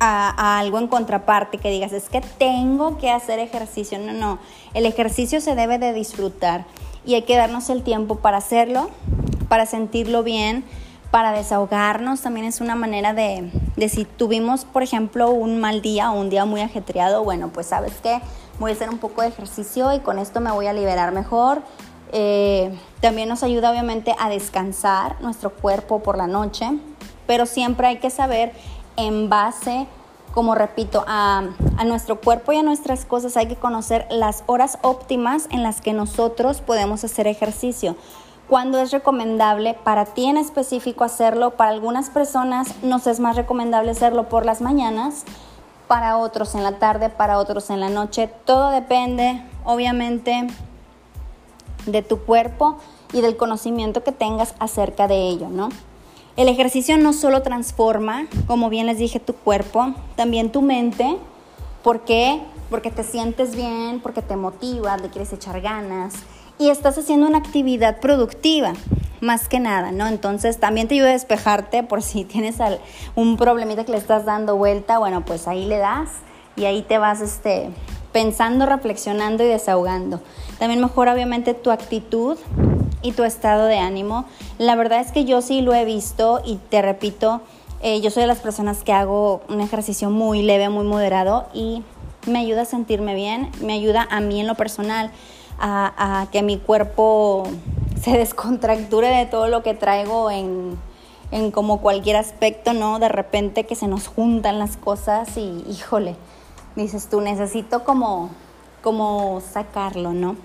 a, 0.00 0.58
algo 0.58 0.78
en 0.78 0.88
contraparte 0.88 1.58
que 1.58 1.70
digas, 1.70 1.92
es 1.92 2.08
que 2.08 2.20
tengo 2.20 2.98
que 2.98 3.10
hacer 3.10 3.38
ejercicio. 3.38 3.98
No, 3.98 4.12
no, 4.12 4.38
el 4.74 4.86
ejercicio 4.86 5.40
se 5.40 5.54
debe 5.54 5.78
de 5.78 5.92
disfrutar 5.92 6.64
y 7.06 7.14
hay 7.14 7.22
que 7.22 7.36
darnos 7.36 7.70
el 7.70 7.82
tiempo 7.82 8.16
para 8.16 8.38
hacerlo, 8.38 8.90
para 9.48 9.66
sentirlo 9.66 10.22
bien, 10.22 10.64
para 11.14 11.30
desahogarnos. 11.30 12.22
También 12.22 12.44
es 12.44 12.60
una 12.60 12.74
manera 12.74 13.14
de, 13.14 13.48
de 13.76 13.88
si 13.88 14.04
tuvimos, 14.04 14.64
por 14.64 14.82
ejemplo, 14.82 15.30
un 15.30 15.60
mal 15.60 15.80
día 15.80 16.10
o 16.10 16.18
un 16.18 16.28
día 16.28 16.44
muy 16.44 16.60
ajetreado, 16.60 17.22
bueno, 17.22 17.50
pues 17.54 17.68
sabes 17.68 17.92
que 18.02 18.20
voy 18.58 18.72
a 18.72 18.74
hacer 18.74 18.90
un 18.90 18.98
poco 18.98 19.22
de 19.22 19.28
ejercicio 19.28 19.92
y 19.92 20.00
con 20.00 20.18
esto 20.18 20.40
me 20.40 20.50
voy 20.50 20.66
a 20.66 20.72
liberar 20.72 21.12
mejor. 21.12 21.62
Eh, 22.10 22.76
también 23.00 23.28
nos 23.28 23.44
ayuda 23.44 23.70
obviamente 23.70 24.16
a 24.18 24.28
descansar 24.28 25.14
nuestro 25.20 25.50
cuerpo 25.50 26.02
por 26.02 26.18
la 26.18 26.26
noche 26.26 26.68
pero 27.26 27.46
siempre 27.46 27.86
hay 27.86 27.98
que 27.98 28.10
saber 28.10 28.52
en 28.96 29.28
base, 29.28 29.86
como 30.32 30.54
repito, 30.54 31.04
a, 31.06 31.44
nuestro 31.86 32.20
cuerpo 32.20 32.52
y 32.52 32.56
a 32.56 32.62
nuestras 32.62 33.04
cosas, 33.04 33.36
hay 33.36 33.46
que 33.46 33.56
conocer 33.56 34.06
las 34.10 34.44
horas 34.46 34.78
óptimas 34.82 35.48
en 35.50 35.62
las 35.62 35.80
que 35.80 35.92
nosotros 35.92 36.60
podemos 36.60 37.04
hacer 37.04 37.26
ejercicio. 37.26 37.96
Cuando 38.48 38.78
es 38.78 38.90
recomendable 38.90 39.72
para 39.72 40.04
ti 40.04 40.26
en 40.26 40.36
específico 40.36 41.02
hacerlo, 41.02 41.52
para 41.52 41.70
algunas 41.70 42.10
personas 42.10 42.74
nos 42.82 43.06
es 43.06 43.18
más 43.18 43.36
recomendable 43.36 43.90
hacerlo 43.90 44.28
por 44.28 44.44
las 44.44 44.60
mañanas, 44.60 45.24
para 45.88 46.18
otros 46.18 46.54
en 46.54 46.62
la 46.62 46.78
tarde, 46.78 47.08
para 47.08 47.38
otros 47.38 47.70
en 47.70 47.80
la 47.80 47.88
noche. 47.88 48.28
Todo 48.44 48.70
depende, 48.70 49.42
obviamente, 49.64 50.46
de 51.86 52.02
tu 52.02 52.18
cuerpo 52.18 52.76
y 53.14 53.22
del 53.22 53.38
conocimiento 53.38 54.04
que 54.04 54.12
tengas 54.12 54.54
acerca 54.58 55.08
de 55.08 55.26
ello, 55.28 55.48
¿no? 55.48 55.70
El 56.36 56.48
ejercicio 56.48 56.98
no 56.98 57.14
solo 57.14 57.42
transforma, 57.42 58.26
como 58.46 58.68
bien 58.68 58.86
les 58.86 58.98
dije, 58.98 59.20
tu 59.20 59.34
cuerpo, 59.34 59.94
también 60.16 60.52
tu 60.52 60.60
mente. 60.60 61.16
¿Por 61.82 62.00
qué? 62.00 62.42
Porque 62.68 62.90
te 62.90 63.04
sientes 63.04 63.54
bien, 63.56 64.00
porque 64.02 64.20
te 64.20 64.36
motiva, 64.36 64.96
te 64.98 65.08
quieres 65.08 65.32
echar 65.32 65.60
ganas 65.62 66.14
y 66.58 66.70
estás 66.70 66.98
haciendo 66.98 67.26
una 67.26 67.38
actividad 67.38 68.00
productiva, 68.00 68.72
más 69.20 69.48
que 69.48 69.60
nada, 69.60 69.92
¿no? 69.92 70.06
Entonces 70.06 70.58
también 70.58 70.88
te 70.88 70.94
ayuda 70.94 71.10
a 71.10 71.12
despejarte 71.12 71.82
por 71.82 72.02
si 72.02 72.24
tienes 72.24 72.56
un 73.14 73.36
problemita 73.36 73.84
que 73.84 73.92
le 73.92 73.98
estás 73.98 74.24
dando 74.24 74.56
vuelta, 74.56 74.98
bueno, 74.98 75.24
pues 75.24 75.48
ahí 75.48 75.66
le 75.66 75.78
das 75.78 76.10
y 76.56 76.66
ahí 76.66 76.82
te 76.82 76.98
vas 76.98 77.20
este, 77.20 77.70
pensando, 78.12 78.66
reflexionando 78.66 79.42
y 79.42 79.48
desahogando. 79.48 80.20
También 80.58 80.80
mejora 80.80 81.12
obviamente 81.12 81.54
tu 81.54 81.70
actitud 81.70 82.38
y 83.02 83.12
tu 83.12 83.24
estado 83.24 83.66
de 83.66 83.78
ánimo. 83.78 84.24
La 84.58 84.76
verdad 84.76 85.00
es 85.00 85.12
que 85.12 85.24
yo 85.24 85.42
sí 85.42 85.60
lo 85.60 85.74
he 85.74 85.84
visto 85.84 86.40
y 86.44 86.56
te 86.56 86.80
repito, 86.80 87.42
eh, 87.82 88.00
yo 88.00 88.10
soy 88.10 88.22
de 88.22 88.28
las 88.28 88.38
personas 88.38 88.82
que 88.82 88.92
hago 88.92 89.42
un 89.48 89.60
ejercicio 89.60 90.10
muy 90.10 90.42
leve, 90.42 90.68
muy 90.68 90.84
moderado 90.84 91.48
y 91.52 91.82
me 92.26 92.38
ayuda 92.38 92.62
a 92.62 92.64
sentirme 92.64 93.14
bien, 93.14 93.50
me 93.60 93.74
ayuda 93.74 94.06
a 94.10 94.20
mí 94.20 94.40
en 94.40 94.46
lo 94.46 94.54
personal 94.54 95.10
a, 95.58 96.26
que 96.32 96.42
mi 96.42 96.58
cuerpo 96.58 97.44
se 98.00 98.18
descontracture 98.18 99.08
de 99.08 99.26
todo 99.26 99.48
lo 99.48 99.62
que 99.62 99.74
traigo 99.74 100.30
en, 100.30 100.78
en 101.30 101.50
como 101.50 101.80
cualquier 101.80 102.16
aspecto, 102.16 102.72
¿no? 102.72 102.98
De 102.98 103.08
repente 103.08 103.64
que 103.64 103.74
se 103.74 103.88
nos 103.88 104.08
juntan 104.08 104.58
las 104.58 104.76
cosas 104.76 105.36
y 105.36 105.64
híjole, 105.68 106.16
dices 106.76 107.08
tú, 107.08 107.20
necesito 107.20 107.84
como, 107.84 108.30
como 108.82 109.40
sacarlo, 109.40 110.12
¿no? 110.12 110.36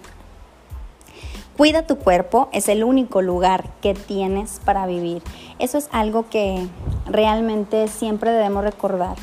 Cuida 1.57 1.85
tu 1.85 1.97
cuerpo, 1.97 2.47
es 2.53 2.69
el 2.69 2.85
único 2.85 3.21
lugar 3.21 3.69
que 3.81 3.93
tienes 3.93 4.61
para 4.63 4.85
vivir. 4.85 5.21
Eso 5.59 5.77
es 5.77 5.89
algo 5.91 6.29
que 6.29 6.65
realmente 7.05 7.89
siempre 7.89 8.31
debemos 8.31 8.63
recordar. 8.63 9.17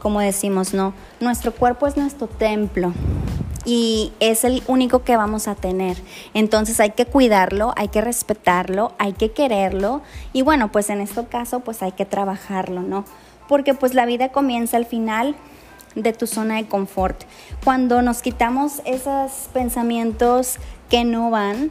Como 0.00 0.18
decimos, 0.18 0.74
no, 0.74 0.92
nuestro 1.20 1.52
cuerpo 1.52 1.86
es 1.86 1.96
nuestro 1.96 2.26
templo 2.26 2.92
y 3.68 4.14
es 4.18 4.44
el 4.44 4.62
único 4.66 5.04
que 5.04 5.18
vamos 5.18 5.46
a 5.46 5.54
tener. 5.54 5.98
Entonces 6.32 6.80
hay 6.80 6.92
que 6.92 7.04
cuidarlo, 7.04 7.74
hay 7.76 7.88
que 7.88 8.00
respetarlo, 8.00 8.94
hay 8.96 9.12
que 9.12 9.32
quererlo 9.32 10.00
y 10.32 10.40
bueno, 10.40 10.72
pues 10.72 10.88
en 10.88 11.02
este 11.02 11.26
caso 11.26 11.60
pues 11.60 11.82
hay 11.82 11.92
que 11.92 12.06
trabajarlo, 12.06 12.80
¿no? 12.80 13.04
Porque 13.46 13.74
pues 13.74 13.92
la 13.92 14.06
vida 14.06 14.30
comienza 14.30 14.78
al 14.78 14.86
final 14.86 15.36
de 15.94 16.14
tu 16.14 16.26
zona 16.26 16.56
de 16.56 16.66
confort. 16.66 17.24
Cuando 17.62 18.00
nos 18.00 18.22
quitamos 18.22 18.80
esos 18.86 19.50
pensamientos 19.52 20.56
que 20.88 21.04
no 21.04 21.28
van, 21.30 21.70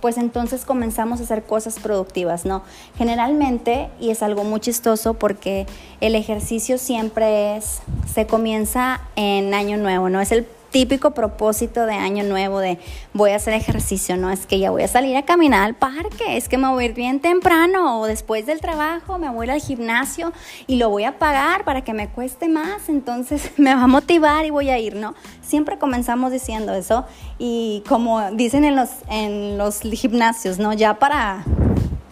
pues 0.00 0.16
entonces 0.18 0.64
comenzamos 0.64 1.20
a 1.20 1.24
hacer 1.24 1.44
cosas 1.44 1.78
productivas, 1.78 2.44
¿no? 2.44 2.62
Generalmente, 2.98 3.88
y 4.00 4.10
es 4.10 4.24
algo 4.24 4.42
muy 4.42 4.58
chistoso 4.58 5.14
porque 5.14 5.68
el 6.00 6.16
ejercicio 6.16 6.76
siempre 6.76 7.56
es, 7.56 7.82
se 8.12 8.26
comienza 8.26 9.02
en 9.14 9.54
año 9.54 9.76
nuevo, 9.76 10.08
¿no? 10.08 10.20
Es 10.20 10.32
el 10.32 10.44
típico 10.70 11.12
propósito 11.12 11.86
de 11.86 11.94
año 11.94 12.24
nuevo 12.24 12.60
de 12.60 12.78
voy 13.12 13.30
a 13.30 13.36
hacer 13.36 13.54
ejercicio, 13.54 14.16
no 14.16 14.30
es 14.30 14.46
que 14.46 14.58
ya 14.58 14.70
voy 14.70 14.82
a 14.82 14.88
salir 14.88 15.16
a 15.16 15.24
caminar 15.24 15.64
al 15.64 15.74
parque, 15.74 16.36
es 16.36 16.48
que 16.48 16.58
me 16.58 16.68
voy 16.68 16.84
a 16.84 16.86
ir 16.86 16.94
bien 16.94 17.20
temprano 17.20 18.00
o 18.00 18.06
después 18.06 18.46
del 18.46 18.60
trabajo 18.60 19.18
me 19.18 19.28
voy 19.30 19.50
al 19.50 19.60
gimnasio 19.60 20.32
y 20.66 20.76
lo 20.76 20.88
voy 20.88 21.04
a 21.04 21.18
pagar 21.18 21.64
para 21.64 21.82
que 21.82 21.92
me 21.92 22.08
cueste 22.08 22.48
más, 22.48 22.88
entonces 22.88 23.52
me 23.56 23.74
va 23.74 23.82
a 23.82 23.86
motivar 23.86 24.44
y 24.44 24.50
voy 24.50 24.70
a 24.70 24.78
ir, 24.78 24.96
¿no? 24.96 25.14
Siempre 25.42 25.78
comenzamos 25.78 26.32
diciendo 26.32 26.74
eso 26.74 27.04
y 27.38 27.82
como 27.88 28.30
dicen 28.30 28.64
en 28.64 28.76
los, 28.76 28.90
en 29.08 29.58
los 29.58 29.80
gimnasios, 29.80 30.58
¿no? 30.58 30.72
Ya 30.72 30.98
para 30.98 31.44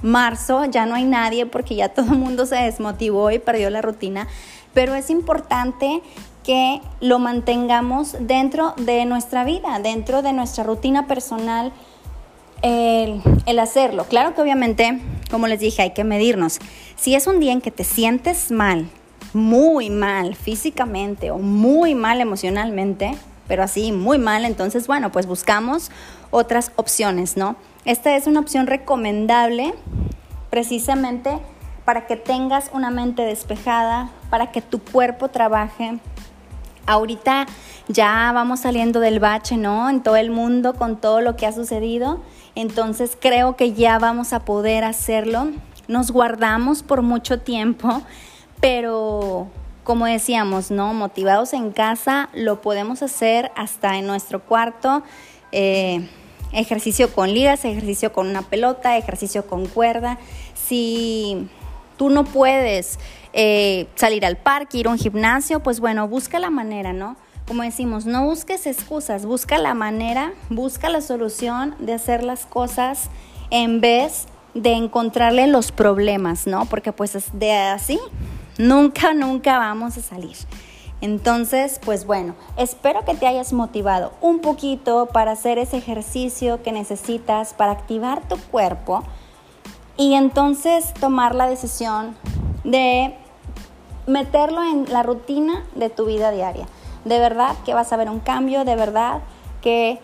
marzo 0.03 0.65
ya 0.65 0.87
no 0.87 0.95
hay 0.95 1.05
nadie 1.05 1.47
porque 1.47 1.75
ya 1.75 1.89
todo 1.89 2.13
el 2.13 2.19
mundo 2.19 2.47
se 2.47 2.57
desmotivó 2.57 3.31
y 3.31 3.39
perdió 3.39 3.71
la 3.71 3.83
rutina, 3.83 4.29
pero 4.79 4.95
es 4.95 5.11
importante 5.11 6.03
que 6.45 6.81
lo 7.01 7.19
mantengamos 7.19 8.15
dentro 8.21 8.75
de 8.77 9.07
nuestra 9.07 9.43
vida, 9.43 9.81
dentro 9.81 10.23
de 10.23 10.33
nuestra 10.33 10.63
rutina 10.63 11.09
personal, 11.09 11.73
el, 12.63 13.59
hacerlo. 13.59 14.05
Claro 14.05 14.37
que 14.37 14.41
obviamente, 14.41 15.01
como 15.33 15.49
les 15.49 15.59
dije, 15.59 15.83
hay 15.83 15.95
que 15.95 16.05
medirnos. 16.05 16.61
Si 16.95 17.17
es 17.17 17.27
un 17.27 17.41
día 17.41 17.51
en 17.51 17.61
que 17.61 17.73
te 17.73 17.83
sientes 17.83 18.53
mal, 18.53 18.89
muy 19.33 19.91
mal 19.91 20.37
físicamente 20.37 21.33
o 21.33 21.39
muy 21.39 21.97
mal 21.97 22.21
emocionalmente, 22.21 23.17
pero 23.49 23.65
así 23.65 23.91
muy 23.91 24.19
mal, 24.19 24.45
entonces 24.45 24.87
bueno, 24.87 25.11
pues 25.11 25.27
buscamos 25.27 25.91
otras 26.31 26.71
opciones, 26.77 27.37
¿no? 27.37 27.57
Esta 27.85 28.15
es 28.15 28.29
una 28.29 28.39
opción 28.39 28.69
recomendable 28.69 29.75
precisamente 30.51 31.41
para 31.85 32.07
que 32.07 32.15
tengas 32.15 32.71
una 32.73 32.91
mente 32.91 33.23
despejada, 33.23 34.13
para 34.31 34.51
que 34.53 34.63
tu 34.63 34.79
cuerpo 34.81 35.29
trabaje 35.29 35.99
ahorita 36.89 37.47
ya 37.89 38.33
vamos 38.35 38.61
saliendo 38.61 38.99
del 38.99 39.21
bache, 39.21 39.57
¿no? 39.57 39.89
En 39.89 40.03
todo 40.03 40.17
el 40.17 40.31
mundo 40.31 40.75
con 40.75 40.97
todo 40.97 41.21
lo 41.21 41.37
que 41.37 41.47
ha 41.47 41.53
sucedido. 41.53 42.21
Entonces 42.55 43.17
creo 43.21 43.57
que 43.57 43.73
ya 43.75 43.99
vamos 43.99 44.33
a 44.33 44.45
poder 44.45 44.85
hacerlo. 44.85 45.49
Nos 45.87 46.11
guardamos 46.11 46.83
por 46.83 47.03
mucho 47.03 47.41
tiempo, 47.41 48.03
pero 48.61 49.49
como 49.85 50.07
decíamos, 50.07 50.71
¿no? 50.71 50.93
Motivados 50.93 51.53
en 51.53 51.71
casa, 51.71 52.31
lo 52.35 52.61
podemos 52.61 53.03
hacer 53.03 53.53
hasta 53.55 53.97
en 53.97 54.07
nuestro 54.07 54.41
cuarto. 54.45 55.03
Eh, 55.53 56.09
ejercicio 56.53 57.13
con 57.13 57.33
ligas, 57.33 57.65
ejercicio 57.65 58.13
con 58.13 58.29
una 58.29 58.43
pelota, 58.43 58.97
ejercicio 58.97 59.47
con 59.47 59.67
cuerda. 59.67 60.19
Si 60.55 61.49
tú 61.97 62.11
no 62.11 62.25
puedes 62.25 62.99
eh, 63.33 63.89
salir 63.95 64.25
al 64.25 64.37
parque, 64.37 64.79
ir 64.79 64.87
a 64.87 64.91
un 64.91 64.99
gimnasio, 64.99 65.61
pues 65.61 65.81
bueno, 65.81 66.09
busca 66.09 66.39
la 66.39 66.51
manera, 66.51 66.93
¿no? 66.93 67.17
Como 67.47 67.63
decimos, 67.63 68.05
no 68.05 68.25
busques 68.25 68.67
excusas, 68.67 69.25
busca 69.25 69.59
la 69.59 69.75
manera, 69.75 70.33
busca 70.51 70.91
la 70.91 71.01
solución 71.01 71.75
de 71.79 71.95
hacer 71.95 72.23
las 72.23 72.45
cosas 72.47 73.09
en 73.51 73.81
vez 73.81 74.27
de 74.55 74.73
encontrarle 74.73 75.47
los 75.47 75.73
problemas, 75.73 76.47
¿no? 76.47 76.67
Porque 76.67 76.93
pues 76.93 77.17
de 77.33 77.53
así 77.53 77.99
nunca, 78.59 79.15
nunca 79.15 79.59
vamos 79.59 79.97
a 79.97 80.03
salir. 80.03 80.37
Entonces, 81.01 81.81
pues 81.85 82.07
bueno, 82.07 82.35
espero 82.57 83.05
que 83.05 83.15
te 83.15 83.27
hayas 83.27 83.53
motivado 83.53 84.13
un 84.21 84.41
poquito 84.41 85.07
para 85.07 85.33
hacer 85.33 85.59
ese 85.59 85.77
ejercicio 85.77 86.63
que 86.63 86.73
necesitas 86.73 87.55
para 87.55 87.73
activar 87.73 88.27
tu 88.29 88.37
cuerpo 88.37 89.05
y 89.97 90.15
entonces 90.15 90.93
tomar 90.95 91.37
la 91.37 91.49
decisión 91.49 92.17
de 92.71 93.15
meterlo 94.07 94.63
en 94.63 94.91
la 94.93 95.03
rutina 95.03 95.65
de 95.75 95.91
tu 95.91 96.05
vida 96.05 96.31
diaria. 96.31 96.67
De 97.05 97.19
verdad 97.19 97.57
que 97.65 97.75
vas 97.75 97.93
a 97.93 97.97
ver 97.97 98.11
un 98.11 98.21
cambio, 98.21 98.65
de 98.65 98.77
verdad 98.77 99.21
que 99.63 100.01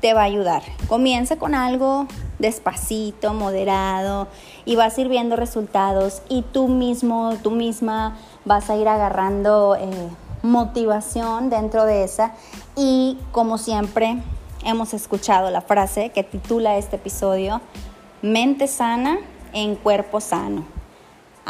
te 0.00 0.14
va 0.14 0.22
a 0.22 0.24
ayudar. 0.24 0.62
Comienza 0.88 1.36
con 1.36 1.54
algo 1.54 2.06
despacito, 2.38 3.34
moderado 3.34 4.28
y 4.64 4.76
vas 4.76 4.96
a 4.96 5.00
ir 5.00 5.08
viendo 5.08 5.36
resultados 5.36 6.22
y 6.28 6.42
tú 6.42 6.68
mismo, 6.68 7.34
tú 7.42 7.50
misma 7.50 8.16
vas 8.44 8.70
a 8.70 8.76
ir 8.76 8.88
agarrando 8.88 9.76
eh, 9.76 10.08
motivación 10.42 11.50
dentro 11.50 11.84
de 11.84 12.04
esa 12.04 12.32
y 12.76 13.18
como 13.32 13.58
siempre 13.58 14.22
hemos 14.64 14.94
escuchado 14.94 15.50
la 15.50 15.60
frase 15.60 16.10
que 16.10 16.22
titula 16.22 16.76
este 16.76 16.96
episodio, 16.96 17.60
mente 18.22 18.68
sana 18.68 19.18
en 19.52 19.74
cuerpo 19.74 20.20
sano. 20.20 20.77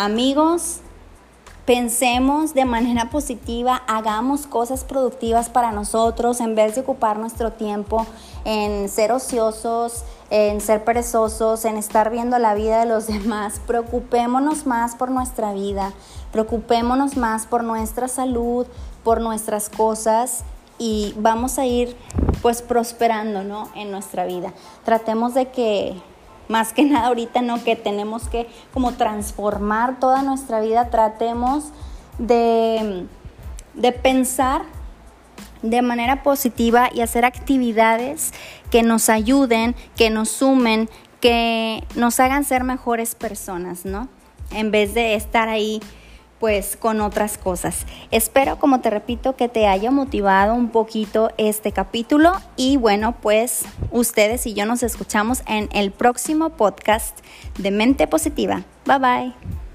Amigos, 0.01 0.77
pensemos 1.67 2.55
de 2.55 2.65
manera 2.65 3.11
positiva, 3.11 3.83
hagamos 3.89 4.47
cosas 4.47 4.85
productivas 4.85 5.49
para 5.49 5.73
nosotros 5.73 6.39
en 6.39 6.55
vez 6.55 6.77
de 6.77 6.83
ocupar 6.83 7.19
nuestro 7.19 7.51
tiempo 7.51 8.07
en 8.45 8.89
ser 8.89 9.11
ociosos, 9.11 10.05
en 10.31 10.61
ser 10.61 10.85
perezosos, 10.85 11.65
en 11.65 11.77
estar 11.77 12.11
viendo 12.11 12.39
la 12.39 12.55
vida 12.55 12.79
de 12.79 12.87
los 12.87 13.07
demás. 13.09 13.61
Preocupémonos 13.67 14.69
más 14.69 14.95
por 14.95 15.11
nuestra 15.11 15.53
vida, 15.53 15.93
preocupémonos 16.31 17.17
más 17.17 17.47
por 17.47 17.65
nuestra 17.65 18.07
salud, 18.07 18.69
por 19.03 19.21
nuestras 19.21 19.69
cosas 19.69 20.45
y 20.79 21.13
vamos 21.19 21.59
a 21.59 21.67
ir 21.67 21.97
pues 22.41 22.63
prosperando, 22.63 23.43
¿no? 23.43 23.69
En 23.75 23.91
nuestra 23.91 24.27
vida. 24.27 24.53
Tratemos 24.85 25.35
de 25.35 25.49
que 25.51 26.01
más 26.49 26.73
que 26.73 26.85
nada 26.85 27.09
ahorita, 27.09 27.43
¿no? 27.43 27.63
Que 27.63 27.77
tenemos 27.77 28.29
que 28.29 28.49
como 28.73 28.93
transformar 28.93 30.01
toda 30.01 30.23
nuestra 30.23 30.61
vida, 30.61 30.91
tratemos 30.91 31.65
de, 32.19 33.07
de 33.75 33.93
pensar 33.93 34.63
de 35.63 35.83
manera 35.83 36.23
positiva 36.23 36.89
y 36.93 37.01
hacer 37.01 37.25
actividades 37.25 38.33
que 38.71 38.83
nos 38.83 39.09
ayuden, 39.09 39.75
que 39.97 40.11
nos 40.11 40.29
sumen, 40.29 40.89
que 41.21 41.85
nos 41.97 42.21
hagan 42.21 42.45
ser 42.45 42.65
mejores 42.65 43.15
personas, 43.15 43.85
¿no? 43.85 44.09
En 44.51 44.71
vez 44.71 44.95
de 44.95 45.15
estar 45.15 45.49
ahí 45.49 45.81
pues 46.39 46.77
con 46.77 47.01
otras 47.01 47.39
cosas. 47.39 47.87
Espero, 48.11 48.59
como 48.59 48.81
te 48.81 48.91
repito, 48.91 49.37
que 49.37 49.49
te 49.49 49.67
haya 49.67 49.91
motivado 49.91 50.55
un 50.55 50.71
poquito 50.71 51.31
este 51.39 51.73
capítulo 51.73 52.33
y 52.57 52.77
bueno, 52.77 53.17
pues 53.21 53.65
ustedes 53.91 54.47
y 54.47 54.55
yo 54.55 54.67
nos 54.67 54.83
escuchamos 54.83 55.43
en 55.47 55.69
el 55.73 55.91
próximo 55.91 56.51
podcast 56.51 57.19
de 57.59 57.71
Mente 57.71 58.07
Positiva. 58.07 58.63
Bye 58.87 58.99
bye. 58.99 59.68